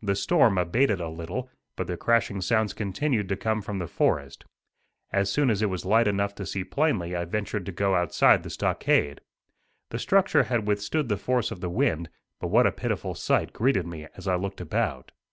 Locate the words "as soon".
5.10-5.50